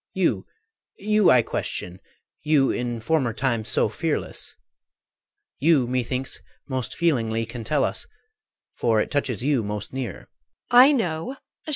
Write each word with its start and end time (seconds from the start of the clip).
You, 0.15 0.47
you 0.97 1.29
I 1.29 1.43
question, 1.43 1.99
you 2.41 2.71
in 2.71 3.01
former 3.01 3.33
time 3.33 3.63
So 3.63 3.87
fearless! 3.87 4.55
You 5.59 5.85
methinks 5.85 6.41
most 6.67 6.95
feelingly 6.95 7.45
Can 7.45 7.63
tell 7.63 7.83
us, 7.83 8.07
for 8.73 8.99
it 8.99 9.11
touches 9.11 9.43
you 9.43 9.61
most 9.61 9.93
near. 9.93 10.27